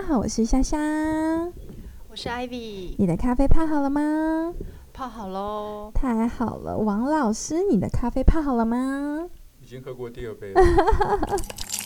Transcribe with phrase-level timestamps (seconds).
[0.00, 0.78] 家好，我是香香，
[2.08, 2.94] 我是 Ivy。
[2.98, 4.54] 你的咖啡泡好了吗？
[4.92, 6.78] 泡好喽，太好了。
[6.78, 9.28] 王老师，你的咖啡泡好了吗？
[9.60, 10.62] 已经喝过第二杯了。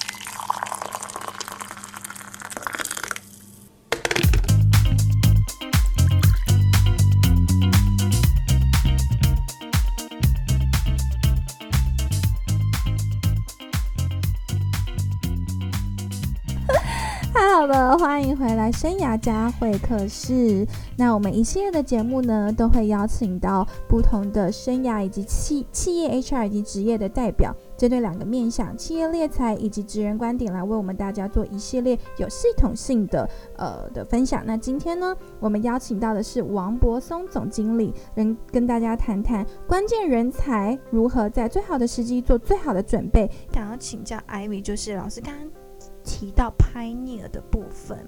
[18.03, 20.67] 欢迎回来生涯家会客室。
[20.97, 34.43] 那我们一系列的节目呢，都会邀请到不同的生涯以及企企业 HR 以及职业的代表，针对两个面向企业猎才以及职人观点，来为我们大家做一系列有系统性的呃的分享。
[34.45, 43.31] 那今天呢，我们邀请到的是王博松总经理，能跟大家谈谈关键人才如何在最好的时机做最好的准备。
[43.55, 45.62] 想要请教艾米，就是老师刚刚。
[46.05, 48.07] 提到 pioneer 的部分，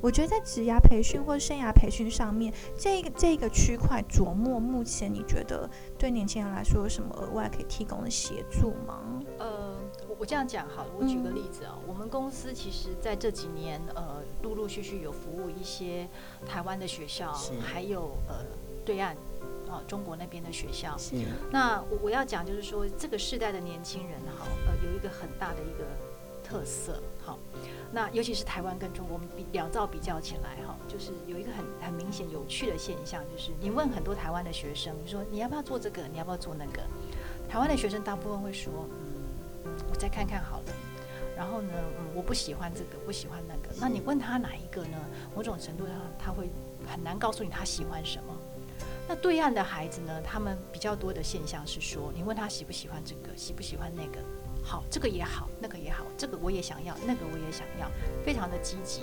[0.00, 5.68] 我觉得在职涯培训或生涯培训上面，这个这个区块琢磨，目前你觉得
[5.98, 9.22] 对年轻人来说有什么额外可以提供的协助吗？
[9.38, 9.76] 呃，
[10.08, 16.08] 我我这样讲好了，我举个例子啊，我们公司其实在这几年，呃，陆陆续续有服务一些
[16.46, 18.36] 台湾的学校，还有呃
[18.84, 19.14] 对岸
[19.68, 20.96] 啊中国那边的学校。
[20.96, 21.16] 是。
[21.50, 25.84] 那我我要讲就是说，这个世代的年轻人哈，呃，有一个很大的一个。
[26.44, 27.38] 特色好，
[27.90, 36.82] 那尤其是台湾跟中国，我们比两造比较起来哈，就是有一个很很明显有趣的现象，就是你问很多台湾的学生，你说你要不要做这个，你要不要做那个，
[37.48, 38.70] 台湾的学生大部分会说，
[39.64, 40.64] 嗯，我再看看好了。
[41.36, 43.74] 然后呢，嗯，我不喜欢这个，不喜欢那个。
[43.80, 44.96] 那你问他哪一个呢？
[45.34, 46.48] 某种程度上，他会
[46.86, 48.32] 很难告诉你他喜欢什么。
[49.08, 54.18] 那对岸的孩子呢，他们比较多的现象是说，你问他喜不喜欢这个，喜不喜欢那个。
[54.64, 57.88] 好，这个也好，那个也好，这个我也想要，那个我也想要，
[58.24, 59.02] 非常的积极。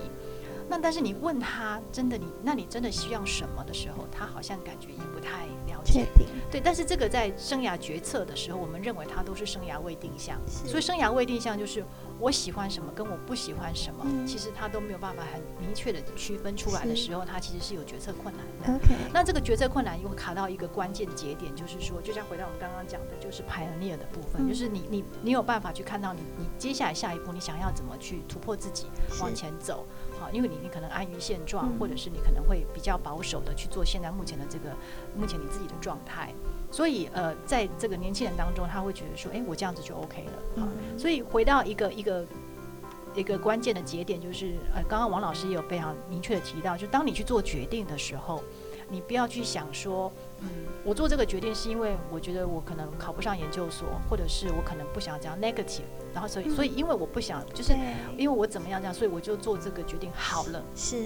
[0.67, 6.07] 那但是你问他，真的你，那你真的需要什么的时候，他好像感觉也不太了解。
[6.49, 10.39] 对，但是这个在生涯决策的时候，我们认为他都是生涯未定向。
[10.47, 11.85] 所以生涯未定向就是。
[12.21, 18.75] 我喜欢什么，跟我不喜欢什么，其实他都没有办法很明确的区分出来的时候，他其实是有决策困难的。
[18.75, 28.85] OK，那这个决策困难又卡到一个关键节点，就是说，就像回到我们刚刚讲的，就是 pioneer 的部分，就是你你你有办法去看到你你接下来下一步你想要怎么去突破自己
[29.19, 29.87] 往前走，
[30.21, 34.69] 好，因为你你可能安于现状，或者是你可能会比较保守的去做现在目前的这个
[35.17, 36.31] 目前你自己的状态。
[36.69, 40.31] 所以，呃，在这个年轻人当中，他会觉得说，哎，我这样子就 OK 了。
[40.57, 40.69] 嗯。
[40.97, 42.25] 所以回到一个一个
[43.15, 48.43] 一个关键的节点，就是呃，刚刚王老师也有非常明确的提到，就当你去做决定的时候，
[48.89, 50.47] 你不要去想说，嗯，
[50.83, 55.81] 我做这个决定是因为我觉得我可能考不上研究所，或者是我可能不想这样 negative，
[56.13, 57.73] 然后所以所以因为我不想，就是
[58.17, 60.63] 因为我怎么样这样，所以我就做这个决定好了。
[60.75, 61.05] 是。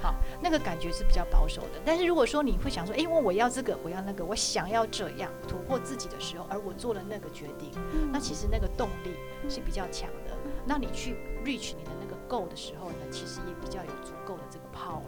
[0.00, 1.80] 好，那个感觉是比较保守的。
[1.84, 7.70] 但是如果说你会想说，哎，我我要这个，我要那个，我想要这样突破自己的时候，而我做了那个决定，
[8.12, 9.12] 那其实那个动力
[9.48, 10.36] 是比较强的。
[10.66, 11.14] 那你去
[11.44, 11.90] reach 你的
[12.32, 15.02] 那个 goal 的时候呢，其实也比较有足够的这个 power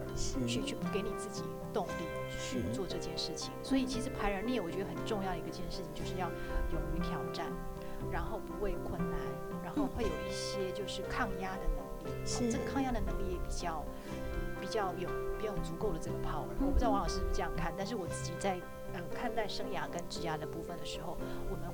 [0.47, 1.43] 去去给你自己
[1.73, 2.05] 动力
[2.39, 3.51] 去做这件事情。
[3.63, 6.29] 所以其实排人列，我觉得很重要的一个件事情，就是要
[6.71, 7.47] 勇于挑战，
[8.11, 9.19] 然后不畏困难，
[9.63, 12.25] 然后会有一些就是抗压的能力。
[12.25, 13.83] 是这个抗压的能力也比较。
[14.61, 15.07] 比较有
[15.37, 18.57] 比较有足够的这个 power，我不知道王老师是不是这样看，但是我自己在
[18.93, 21.17] 呃看待生涯跟职涯的部分的时候，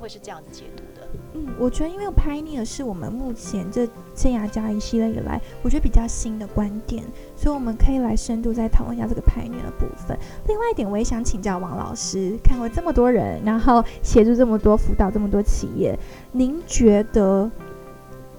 [0.02, 1.08] 会是这样子解读的。
[1.34, 3.86] 嗯，我觉得因为 pioneer 是我们目前这
[4.16, 7.04] 生涯加一系列以来，我觉得比较新的观点，
[7.36, 10.18] 所以我们可以来深度再讨论一下这个 pioneer 的部分。
[10.48, 15.98] 另外一点，我也想请教王老师，看过这么多人，然后协助这么多辅导这么多企业，
[16.32, 17.50] 您觉得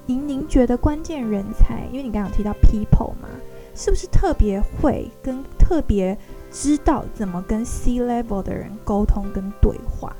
[0.06, 3.28] 您您觉得关键人才，因为你刚刚提到 people 嘛？
[3.74, 6.16] 是不是特别会跟特别
[6.50, 10.14] 知道怎么跟 C level 的人沟通跟对话？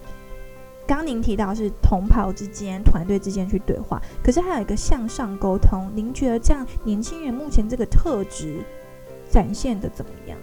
[0.87, 5.91] 刚您提到是同袍之间、团队之间去对话，可是还有一个向上沟通。
[5.95, 8.61] 您觉得这样年轻人目前这个特质
[9.31, 10.37] 展现的怎么样？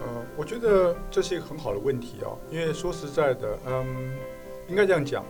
[0.00, 3.86] 呃，我觉得这是一个很好的问题哦，因为说实在的，嗯，
[4.68, 5.24] 应该这样讲。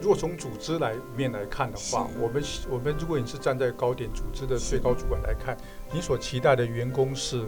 [0.00, 5.56] 如果从组织来面来看的话，我们我们如果你是站在高点组织的最高主管来看，
[5.92, 7.44] 你所期待的员工是，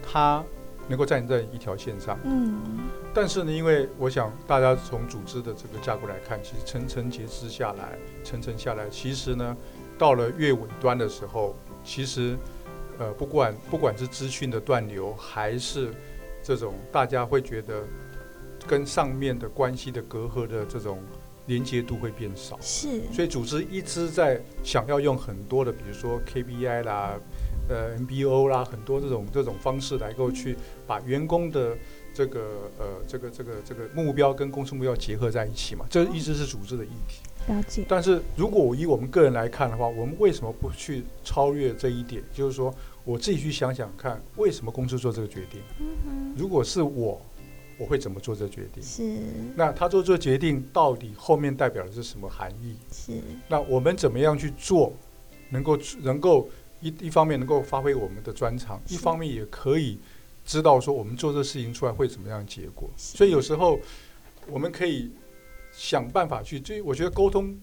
[0.00, 0.44] 他
[0.88, 2.18] 能够站在一条线上。
[2.24, 2.60] 嗯。
[3.14, 9.56] 但是呢，因为我想大家从组织的这个架构来看，其实层层结织下来，层层下来，其实呢，
[9.98, 12.36] 到了越尾端的时候，其实
[12.98, 15.90] 呃，不管不管是资讯的断流，还是
[16.42, 17.82] 这种大家会觉得
[18.66, 20.98] 跟上面的关系的隔阂的这种。
[21.46, 22.56] 连接度会变少。
[22.60, 27.18] 是，所以组织一直在想要用很多的，比如说 KPI 啦、
[27.72, 31.76] 呃 MBO 啦，很多这种这种方式来够去把员工的
[32.12, 37.22] 这个呃这个这个这个目标跟公司目标结合在一起嘛，这一直是组织的议题。
[37.48, 42.22] 了解，但是如果我以我们个人来看的话，我们为什么不去超越这一点？
[42.32, 42.72] 就是说
[43.04, 45.60] 我自己去想想看，为什么公司做这个决定？
[45.80, 47.20] 嗯，如果是我，
[47.78, 48.80] 我会怎么做这个决定？
[48.80, 49.02] 是
[49.56, 52.76] 那他做这个决定到底后面代表的是什么含义？
[52.92, 53.12] 是，
[53.48, 54.92] 那我们怎么样去做，
[55.50, 56.48] 能够能够
[56.82, 59.98] 一一方面能够发挥我们的专长，一方面也可以
[60.44, 62.90] 知道说我们做这事情出来会怎么样的结果。
[62.96, 63.78] 所以有时候
[64.48, 65.10] 我们可以
[65.72, 67.56] 想办法去，就我觉得沟通，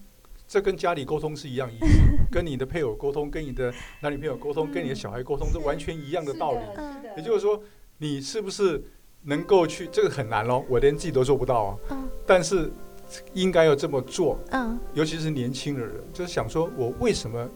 [0.48, 1.86] 这跟家里沟通是一样意思，
[2.32, 6.60] 跟你的配偶沟通，跟你的男女朋友沟通，跟你的小孩沟通，这完全一样的道理。
[6.76, 7.60] 嗯也就是说，
[7.98, 8.82] 你是不是
[9.24, 11.76] 能够去，这个很难咯，我连自己都做不到啊。
[11.90, 12.70] 嗯但是
[13.34, 17.46] 应该要这么做，嗯尤其是年轻的人，就是想说我为什么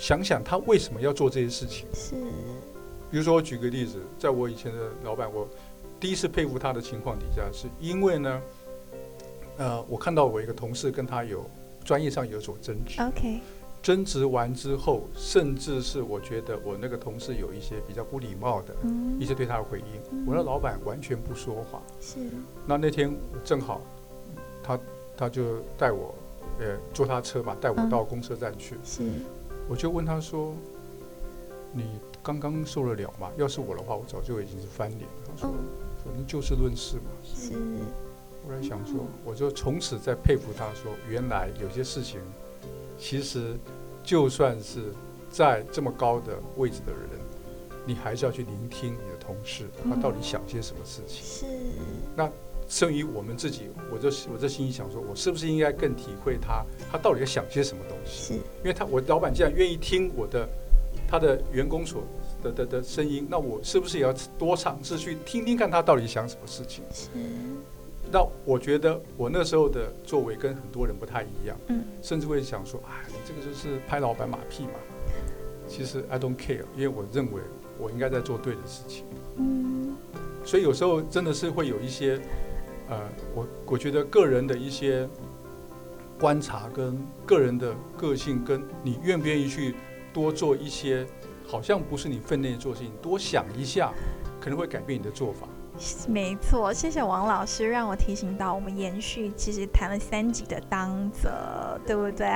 [0.00, 1.86] 想想他为什么要做这些事情。
[1.92, 2.14] 是，
[3.10, 5.46] 比如说，我举个例子，在我以前的老板，我
[6.00, 8.42] 第一次佩服他的情况底下，是因为呢，
[9.58, 11.44] 呃，我看到我一个同事跟他有
[11.84, 13.40] 专业上有所争执，OK，
[13.82, 19.18] 争执完之后，甚至是我觉得我那个同事有一些比较不礼貌的嗯。
[19.20, 20.24] 一些对他的回应，嗯。
[20.26, 21.82] 我的老板完全不说话。
[22.00, 22.18] 是。
[22.66, 23.14] 那那天
[23.44, 23.82] 正好，
[24.62, 24.78] 他
[25.14, 26.14] 他就带我，
[26.58, 27.90] 呃，坐他车嘛，带我嗯。
[27.90, 28.76] 到公车站去。
[28.82, 29.02] 是，
[29.70, 30.52] 我就问他说
[31.72, 33.30] ：“你刚刚受得了吗？
[33.36, 35.62] 要是我的话，我早就已经是翻脸了。”他说嗯
[36.04, 37.04] ：“反正就事论事嘛。
[37.22, 37.52] 是，”
[38.44, 42.20] 我在想说，我就从此在佩服他说，原来有些事情，
[42.98, 43.56] 其实
[44.02, 44.92] 就算是
[45.30, 47.02] 在这么高的位置的人，
[47.86, 51.22] 你还是要去聆听你的同事，他到底想些什么事情。
[51.22, 51.46] 是，
[52.70, 58.34] 甚于我们自己，我就我这心里想说，我是不是应该更体会他，他到底在想些什么东西？
[58.34, 60.48] 是，因为他我老板既然愿意听我的
[61.08, 62.04] 他的员工所
[62.44, 66.84] 的的的声音，那我是不是也要多尝试去听听看他到底想什么事情？
[66.92, 67.08] 是，
[68.12, 74.74] 那我觉得我那时候的作为跟很多人不太一样，嗯，甚至会想说，哎，你这个就是拍老板马屁嘛。
[75.66, 77.40] 其实 I don't care，因为我认为
[77.78, 79.04] 我应该在做对的事情。
[79.36, 79.96] 嗯，
[80.44, 82.20] 所以有时候真的是会有一些，
[82.90, 83.00] 呃，
[83.34, 85.08] 我我觉得个人的一些
[86.18, 89.76] 观察跟个人的个性，跟你愿不愿意去
[90.12, 91.06] 多做一些，
[91.46, 93.92] 好像不是你分内做事情，多想一下，
[94.40, 95.46] 可能会改变你的做法。
[96.08, 102.28] 没错，谢谢王老师让我提醒到，我们延续其实谈了三集的当责，对不对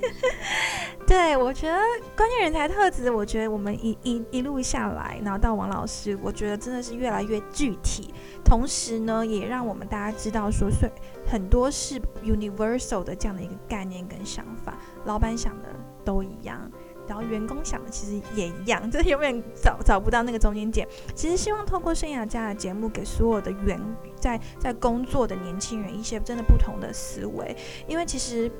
[1.06, 1.76] 对，我觉得
[2.16, 8.14] 关键人才特质，我觉得我们一一一路下来，然后到王老师，我觉得真的是越来越具体，
[8.44, 10.92] 同时呢，也让我们大家知道说，所以
[11.26, 15.68] 很多是 universal 的这样的一个概念跟想法，老板想的
[16.04, 16.70] 都一样。
[17.06, 20.86] 然后员工想的其实也一样， 就是永远找找不到那个中间点。
[21.14, 23.80] 其实希望透过生涯家的节目，给所有的员
[24.18, 27.56] 在在工作的年轻人一些真的不同的思维，
[27.86, 28.50] 因为其实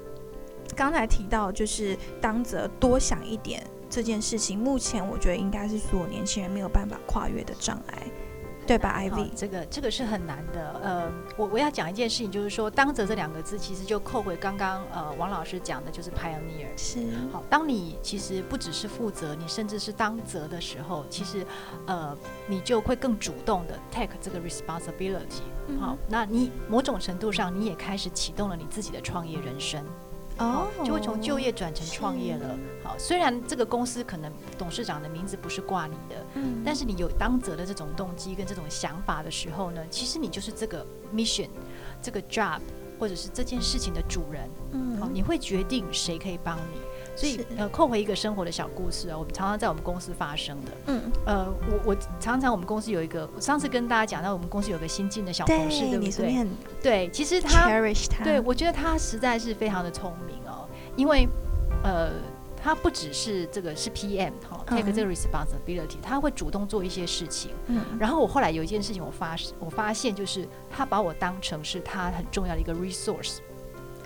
[0.76, 8.02] 刚才提到就是当着多想一点这件事情，目前我觉得应该是所有年轻人没有办法跨越的障碍，
[8.66, 9.28] 对吧，Ivy？
[9.36, 10.80] 这个这个是很难的。
[10.82, 16.68] 呃，我我要讲一件事情，就是说“当责”这两个字，其实就扣回刚刚呃王老师讲的，就是 pioneer。
[16.76, 17.00] 是，
[17.32, 21.46] 好，当你其实不只是负责，你甚至是当责的时候，其实
[21.86, 22.16] 呃
[22.46, 25.42] 你就会更主动的 take 这个 responsibility。
[25.68, 29.84] 嗯好，那你某种程度上你也开始启动了你自己的创业人生。
[30.38, 32.58] 哦，就会从就业转成创业了。
[32.82, 41.48] 好，虽然这个公司可能董事长的名字不是挂你的，嗯，但是你有当责的这种动机跟这种想法的时候呢，其实你就是这个 mission、
[42.02, 42.60] 这个 job
[42.98, 44.48] 或者是这件事情的主人。
[44.72, 46.80] 嗯，好，你会决定谁可以帮你。
[47.16, 50.72] 所以呃，扣回一个生活的小故事啊，我们常常在我们公司发生的。
[50.86, 56.46] 嗯，呃，我我常常我们公司有一个，我上次跟大家讲到，我们公司有个新进的小同事，对不对？
[56.82, 57.68] 对，其实他
[58.10, 61.28] 他，对，我觉得他实在是非常的聪明哦，因为
[61.84, 62.10] 呃，
[62.60, 67.52] 他不只是这个是 PM 哈、嗯 take 这个 responsibility，他会主动做一些事情。
[67.66, 73.38] 嗯，然后我后来有一件事情，我发我发现就是他把我当成是他很重要的一个 resource。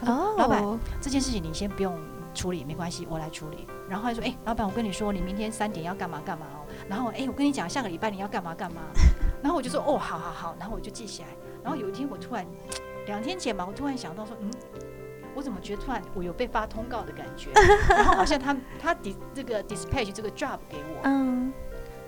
[0.03, 0.63] 哦，老板，
[1.01, 1.99] 这件事情你先不用
[2.39, 3.67] 处理，没关系，我来处理。
[3.89, 6.63] 然后他说，哎、老板，我跟你说，你明天三点要干嘛干嘛哦。
[6.89, 8.81] 然后，哎、我跟你讲，下个礼拜你要干嘛干嘛。
[9.43, 10.55] 然后我就说，哦，好好好。
[10.61, 11.29] 然后我就记起来。
[11.65, 12.47] 然后有一天我突然，
[13.07, 14.49] 两天前吧，我突然想到说，嗯，
[15.35, 17.51] 我怎么觉得突然我有被发通告的感觉？
[17.91, 21.01] 然后好像他他 dis 这个 dispatch 这个 job 给我。
[21.03, 21.53] 嗯，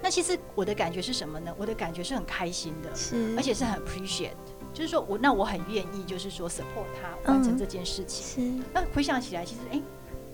[0.00, 1.54] 那那其实我的感觉是什么呢？
[1.56, 4.34] 我的感觉是很开心的，是，而且是很 appreciate，
[4.74, 8.44] 就是说我那我很愿意，就是说 support 他完成这件事情。
[8.58, 9.80] 是，那回想起来，其实哎。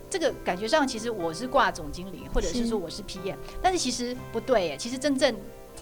[0.09, 4.77] 这个感觉上，其实我是挂总经理，或者是说我是 PM，但是其实不对耶。
[4.77, 5.35] 其实真正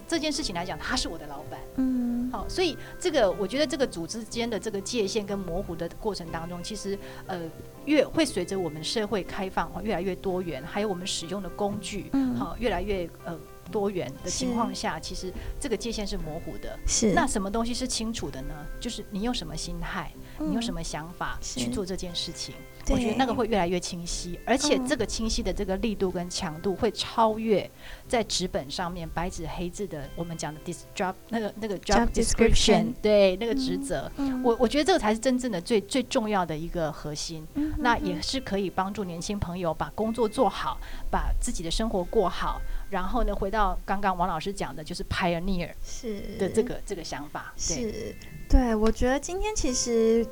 [0.09, 1.61] 这件事情来讲，他是我的老板。
[1.77, 7.41] 嗯，好，所以这个我觉得这个组织间的这个界限跟模糊的过程当中，其实呃
[7.85, 13.39] 越会随着我们社会开放越来越多元，还有我们使用的工具，好越来越呃。
[13.73, 16.79] 多元的情况下，其实这个界限是模糊的。
[16.87, 18.55] 是那什么东西是清楚的呢？
[18.79, 22.55] 就是你用什么心态，你用什么想法去做这件事情，
[22.91, 27.71] 我觉得那个会越来越清晰，而且这个清晰的这个力度跟强度会超越
[28.07, 34.11] 在纸本上面白纸黑字的我们讲的 dis job 那个那个 job description 对那个职责。
[34.43, 37.47] 我我觉得这个才是真正的最最重要的一个核心。
[37.79, 40.79] 那也是可以帮助年轻朋友把工作做好，
[41.11, 42.61] 把自己的生活过好。
[42.91, 47.53] 然后呢，回到刚刚王老师讲的，就是 pioneer 是的这个这个想法。
[47.57, 48.15] 是，
[48.49, 50.25] 对我觉得今天其实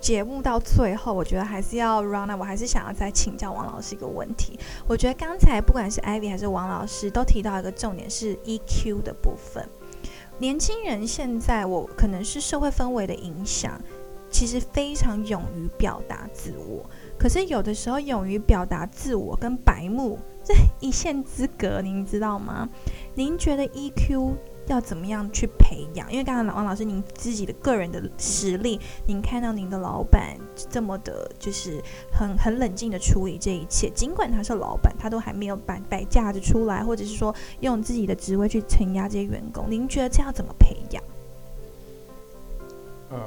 [0.00, 4.58] 节目到最后，我觉得还是要 run 我还是想要再请教王老师一个问题。
[4.86, 9.68] 我觉得刚才不管是 Ivy 还是王老师，都提到一个重点是 EQ 的部分。
[10.38, 13.80] 年轻人现在，我可能是社会氛围的影响，
[14.30, 16.84] 其实非常勇于表达自我。
[17.18, 20.18] 可是有的时候，勇于表达自我跟白目。
[20.44, 22.68] 这一线之隔，您知道吗？
[23.14, 24.34] 您觉得 EQ
[24.66, 26.10] 要怎么样去培养？
[26.10, 30.36] 因为刚刚王老师您自己的个人的实力，您看到您的老板
[30.70, 31.82] 这么的，就是
[32.12, 39.66] 很很冷静的处理这一切，尽管他是老板，他都还没有摆摆架子出来，或者是说用自己的职位去承压这些员工。
[39.68, 41.02] 您觉得这样怎么培养？
[43.10, 43.18] 嗯。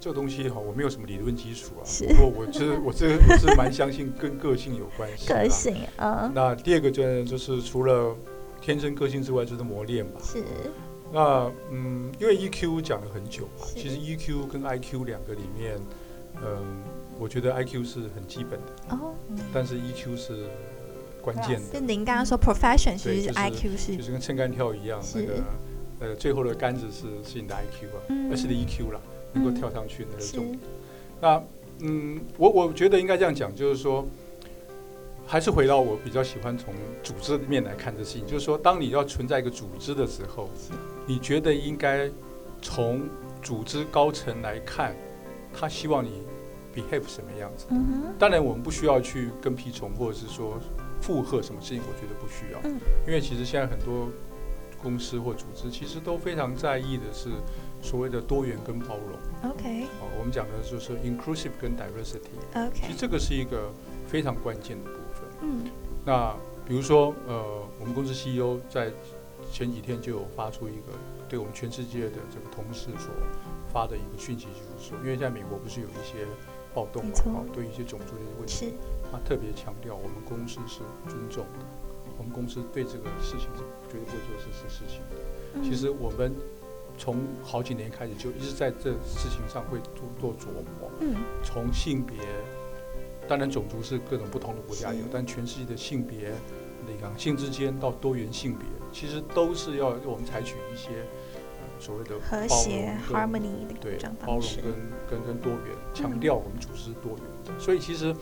[0.00, 1.82] 这个东西哈，我没有什么理论基础啊。
[2.10, 5.26] 不过我是我这 我是蛮相信跟个性有关系。
[5.26, 6.30] 个性啊。
[6.32, 8.14] 那第二个就就是除了
[8.60, 10.20] 天生个性之外，就是磨练吧。
[10.22, 10.42] 是。
[11.12, 15.78] 那嗯，因为 EQ 讲了很久嘛，其实 EQ 跟 IQ 两个里面，
[16.42, 16.82] 嗯，
[17.18, 18.96] 我觉得 IQ 是很基本的。
[18.96, 19.14] 哦。
[19.52, 20.46] 但是 EQ 是
[21.22, 21.80] 关键的。
[21.80, 25.34] 就您刚刚说 profession，其实 IQ 是就是跟撑杆跳一样，那个
[26.00, 27.98] 呃最后的杆子是是你的 IQ 啊，
[28.30, 29.00] 而是的 EQ 啦。
[29.34, 30.58] 能够跳上去那是重点。
[31.20, 31.42] 那
[31.80, 34.06] 嗯，我我觉得应该这样讲，就是说，
[35.30, 38.26] 还是回到我比较喜欢从组织面来看这事情。
[38.26, 40.48] 就是说，当你要存在一个组织的时候，
[41.06, 42.10] 你觉得应该
[42.62, 43.02] 从
[43.42, 44.96] 组织高层来看，
[45.52, 46.22] 他希望你
[46.74, 47.66] behave 什么样子。
[48.18, 50.58] 当然，我们不需要去跟屁虫，或者是说
[51.02, 52.78] 附和什么事情，我觉得不需要。
[53.06, 54.08] 因为其实现在很多
[54.82, 57.28] 公司或组织其实都非常在意的是。
[57.80, 63.72] 所谓的多元跟包容，OK，好，我们讲的就是 inclusive 跟 diversity，OK，其实这个是一个
[64.08, 64.90] 非常关键的。
[65.40, 65.64] 嗯，
[66.04, 66.34] 那
[66.66, 68.90] 比如说，呃，我们公司 CEO 在
[69.52, 70.92] 前几天就有发出一个
[71.28, 73.12] 对我们全世界的这个同事所
[73.72, 76.26] 发的一个讯息，就是说，因为在美国不是有一些
[76.74, 78.74] 暴动嘛，对一些种族的问题，
[79.10, 81.64] 他特别强调我们公司是尊重的，
[82.18, 85.62] 我们公司对这个事情是绝对不会做这些事情的。
[85.62, 86.32] 其实我们。
[87.00, 90.46] 从好几年开始就一直在这事情上会多做琢
[90.80, 90.90] 磨。
[90.98, 91.14] 嗯，
[91.44, 92.16] 从性别，
[93.28, 96.32] 当然种族是各种不同的国家有，但全世界的性别、
[97.00, 100.88] 两性之间到多元性别，其实都是要我们采取一些
[101.78, 107.60] 所谓的和谐 harmony 对包容跟跟跟多元，强调我们组织多元的。
[107.60, 108.14] 所以其实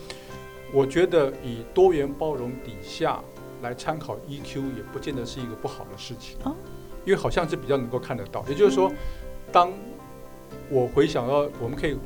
[0.72, 3.22] 我觉得以多元包容底下
[3.62, 6.36] 来参考 EQ 也不见得是一个不好的事情。
[6.42, 6.54] 哦。
[7.04, 8.90] 因为好像是比较能够看得到，也就是说，
[9.52, 9.72] 当
[10.68, 11.96] 我回想到，我们可以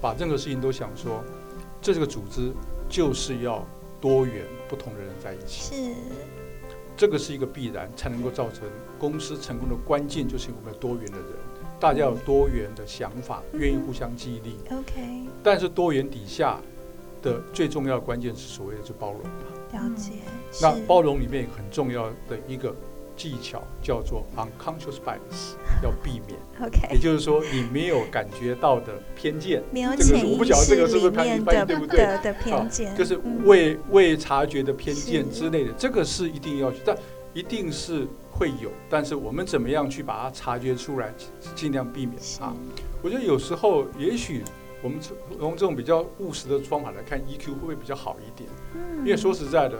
[0.00, 1.24] 把任何事情都想说，
[1.92, 2.50] 这个组织
[2.88, 3.62] 就是要
[4.00, 5.94] 多元不同的人在一起，是
[6.96, 8.62] 这个是一个必然，才能够造成
[8.98, 11.28] 公司成功的关键，就是我们有多元的人，
[11.78, 14.56] 大家有多元的想法，愿意互相激励。
[14.70, 16.58] OK，但是多元底下
[17.20, 19.20] 的最重要的关键是所谓的就包容
[19.72, 20.12] 了解。
[20.62, 22.74] 那包容里面很重要的一个。
[23.16, 26.38] 技巧叫做 unconscious bias， 要避免。
[26.60, 31.98] OK，也就是说你没有感觉到的偏见，没有潜意识里面的对不对？
[32.22, 36.96] 的偏见，就是未未察觉的偏见之类的，这个是一定要去，但
[37.32, 38.70] 一定是会有。
[38.88, 41.12] 但是我们怎么样去把它察觉出来，
[41.54, 42.54] 尽量避免啊？
[43.02, 44.42] 我觉得有时候也许
[44.82, 48.48] 我们从这种比较务实的方法来看 EQ 会不会比较好一点？
[48.74, 49.78] 嗯，因为说实在的。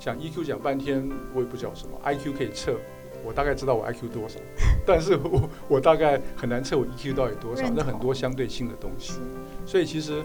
[0.00, 2.74] 讲 EQ 讲半天，我也不知道什么 IQ 可以测，
[3.22, 4.40] 我大概知道我 IQ 多少，
[4.86, 9.20] 但是我我大概很难测我 EQ 到底多少，那很多相对性的东西。
[9.66, 10.22] 所以其实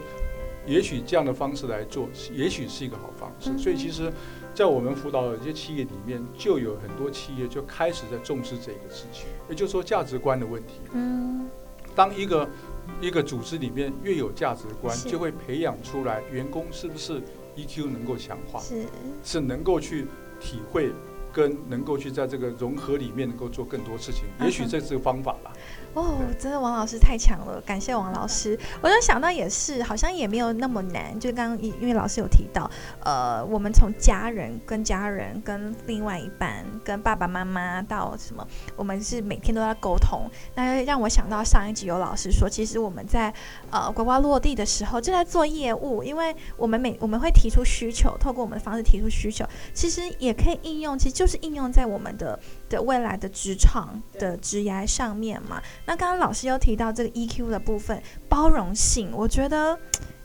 [0.66, 3.50] 也许这样的方式来做，也许是一个好方式。
[3.50, 4.10] 嗯所以其实，
[4.54, 10.80] 在我们辅导的一些企业里面，就有很多企业就开始在重视这个事情，也就是说价值观的问题。
[10.92, 11.46] 嗯，
[11.94, 12.48] 当一个
[13.02, 17.20] 一个组织里面越有价值观，就会培养出来员工是不是
[17.56, 18.86] EQ 能够强化，是
[19.24, 20.06] 是能够去
[20.38, 20.92] 体会。
[21.32, 25.52] 跟能够去在这个融合里面能够做更多事情，也许这是个方法吧。
[25.96, 28.58] 哦，真的王老师太强了，感谢王老师。
[28.82, 31.18] 我就想到也是，好像也没有那么难。
[31.18, 32.70] 就刚刚因因为老师有提到，
[33.02, 40.30] 呃，我们从家人跟家人跟另外一半跟爸爸妈妈到什么，我们是每天都在沟通。
[40.54, 43.32] 那让我想到上一集有老师说，其实我们在
[43.70, 52.38] 呃呱呱落地的时候就在做业务，因为我们每我们会提出需求，透过我们的方式提出需求，其实也可以应用，其实就是应用在我们的
[52.68, 55.62] 的未来的职场的职涯上面嘛。
[55.86, 59.78] 那刚刚老师又提到这个 EQ 的部分，包容性，我觉得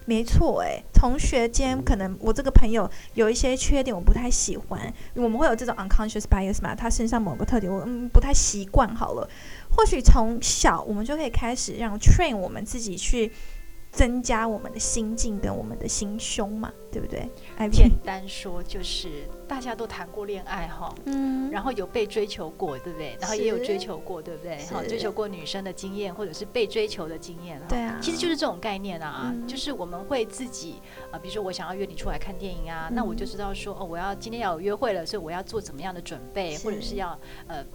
[0.05, 9.29] 没错诶，同学间可能我这个朋友有一些缺点我不太喜欢，我们会有这种 unconscious bias 嘛，他身上某个特点我嗯不太习惯好了，
[9.69, 13.31] 或许从小我们就可以开始让 train 我们自己去
[13.91, 17.27] 增加我们的心境跟我们的心胸嘛，对不对
[17.69, 23.17] 简单说就是大家都谈过恋爱哈，嗯，然后有被追求过，对不对？
[23.19, 24.57] 然后也有追求过，对不对？
[24.60, 27.65] 是好，追求过女生的经验，或者是被追求的经验哈。
[27.67, 30.75] 对啊，其实就是这种概念啊，嗯就是我们会自己
[31.12, 37.65] 呃，比如说我想要约你出来看电影啊，那我就嗯知道说哦，我要今天要有约会了，所以我要做怎么样的准备，或者是要呃。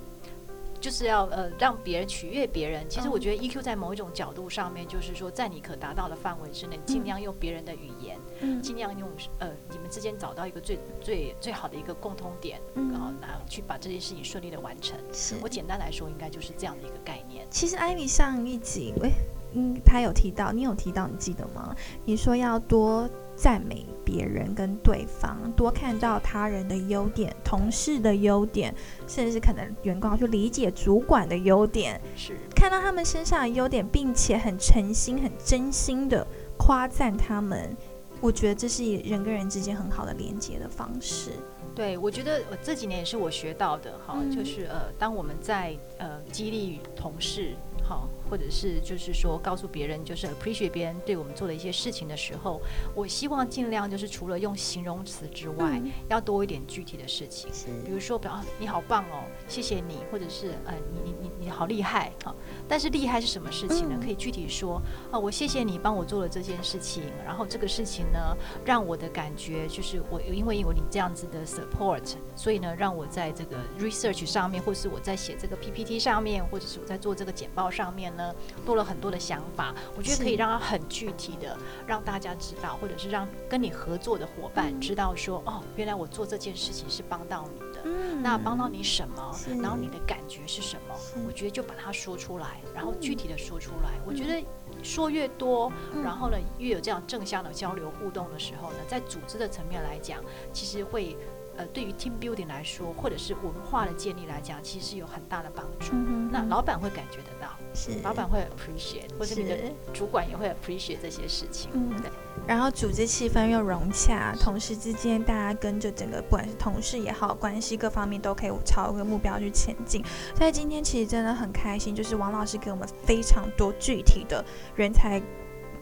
[0.87, 2.89] 就是要呃让别人取悦别人。
[2.89, 9.09] 其实嗯我觉得 EQ 在某一种角度上面，就是说在你可达到的范围之内，尽量用别人的语言，嗯尽量用
[9.41, 14.97] 呃你们之间找到一个最最最好的一个共通点，嗯然后拿去把这件事情顺利的完成。
[15.13, 17.45] 是我简单来说，应该就是这样的一个概念。
[17.51, 19.11] 其实艾米上一集，喂，
[19.55, 21.75] 嗯，他有提到，你有提到，你记得吗？
[22.05, 28.75] 你说要多赞美别人跟对方，多看到他人的优点、同事的优点，
[29.07, 36.27] 甚至是可能员工要去理解主管的优点，是看到他们身上的优点，并且很诚心、很真心的
[36.57, 37.77] 夸赞他们。
[38.23, 41.33] 我觉得这是人跟人之间很好的连接的方式。
[41.75, 47.55] 对，我觉得呃这几年也是我学到的哈，嗯就是呃，当我们在呃激励同事
[47.89, 52.61] 好，或者是就是说告诉别人，就是 appreciate 别人对我们做的一些事情的时候，
[52.95, 57.53] 我希望尽量就是除了用形容词之外，嗯要多一点具体的事情。
[57.55, 62.35] 是比如说，比如啊，你好棒哦，谢谢你，或者是呃，你你你你好厉害哈、
[62.67, 63.97] 但是厉害是什么事情呢？
[63.99, 78.35] 嗯可以具体说啊，我谢谢你帮我做了这件事情，然后这个事情呢，让我的感觉就是我因为有你这样子的 support，所以呢，让我在这个 research 上面，或是我在写这个 PPT 上面，或者是我在做这个简报上面呢，
[78.65, 79.75] 多了很多的想法。
[79.95, 81.55] 我觉得可以让他很具体的
[81.87, 87.83] 让大家知道，或者是让跟你合作的伙伴嗯知道说，哦，原来我做这件事情是帮到你的。
[87.85, 89.37] 嗯那帮到你什么？
[89.61, 90.95] 然后你的感觉是什么？
[91.27, 93.91] 我觉得就把它说出来，然后嗯具体的说出来。
[94.07, 94.43] 我觉得
[94.83, 101.17] 说越多，嗯然后呢越有这样正向的交流互动的时候呢，在组织的层面来讲，其实会
[101.57, 105.93] 呃对于 team building 来说，或者是文化的建立来讲，其实是有很大的帮助。
[105.93, 109.57] 嗯那老板会感觉得到，是老板会 appreciate，或者你的
[109.93, 111.71] 主管也会 appreciate 这些事情。
[111.73, 112.11] 嗯对，
[112.47, 120.05] 然后组织气氛又融洽，同事之间大家跟着整个不管是同事也好，关系各方面都可以朝一个目标去前进。
[120.37, 125.23] 所以今天其实真的很开心，就是王老师给我们非常多具体的人才。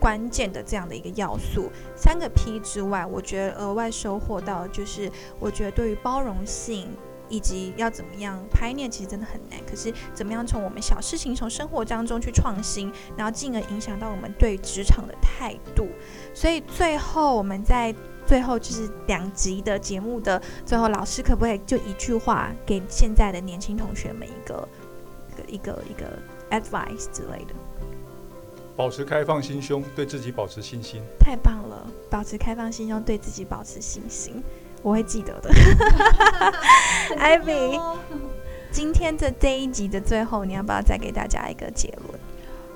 [0.05, 6.91] 关键的这样的一个要素，三个 P 之外，我觉得额外收获到就是，我觉得对于包容性
[7.31, 9.59] 以及要怎么样拍念，其实真的很难。
[9.67, 15.89] 可是怎么样从我们小事情、从生活当中去创新，然后进而影响到我们对职场的态度。
[16.35, 17.95] 所以最后我们在
[18.27, 24.69] 最后就是两集的节目的最后，老师可不可以就一句话给现在的年轻同学们一个
[25.49, 26.19] 一个一个一个
[26.51, 27.55] advice 之类的？
[28.77, 31.01] 保持开放心胸，对自己保持信心。
[31.19, 34.43] 太棒了，保持开放心胸，对自己保持信心，
[34.83, 35.51] 我会记得的。
[37.17, 37.79] 艾米
[38.73, 42.19] 今天的这一集的最后，你要不要再给大家一个结论？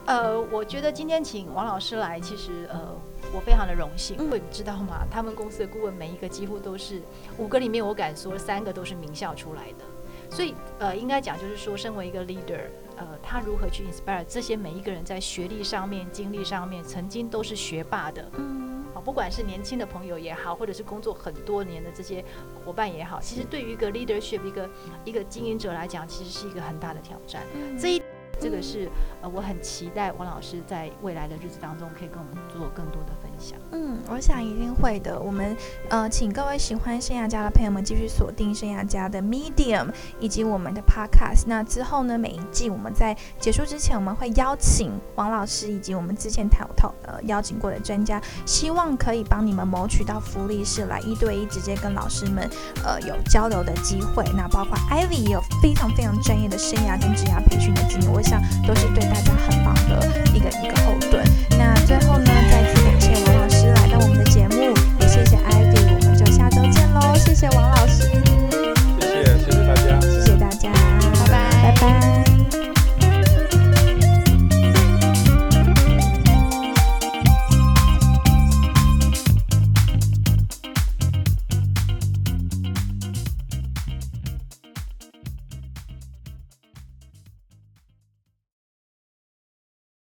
[0.07, 2.97] 呃，我觉得今天请王老师来，其实呃，
[3.35, 4.17] 我非常的荣幸。
[4.17, 5.05] 嗯因为你知道吗？
[5.11, 7.03] 他们公司的顾问每一个几乎都是
[7.37, 9.85] 五个里面，我敢说三个都是名校出来的。
[10.31, 12.61] 所以呃，应该讲就是说，身为一个 leader，
[12.99, 18.29] 呃，他如何去 inspire 这些每一个人在学历上面、经历上面，曾经都是学霸的。
[18.37, 22.25] 嗯，好，不管是年轻的朋友也好，或者是工作很多年的这些
[22.65, 24.71] 伙伴也好，其实对于一个 leadership 一个
[25.05, 27.43] 一个经营者来讲，其实是一个很大的挑战。
[27.79, 28.03] 这一
[28.41, 28.89] 这个是
[29.23, 33.28] 呃，我很期待王老师在未来的日子当中可以跟我们做更多的分
[33.73, 35.19] 嗯，我想一定会的。
[35.19, 35.57] 我们
[35.89, 41.45] 呃，请各位喜欢生涯家的朋友们继续锁定生涯家的 Medium 以及我们的 Podcast。
[41.47, 52.49] 那之后呢，每一季我们在结束之前，我们会邀请王老师以及我们之前讨讨呃邀请过的专家，希望可以帮你们谋取到福利是来一对一直接跟老师们
[52.85, 54.25] 呃有交流的机会。
[54.37, 61.25] 那包括 Ivy 也有非常非常专业的生涯跟职涯培训的经验，我想都是对大家很棒的一个一个后盾。